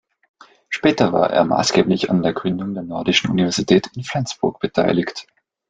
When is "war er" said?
1.13-1.43